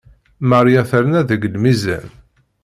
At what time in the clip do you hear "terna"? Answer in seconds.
0.89-1.21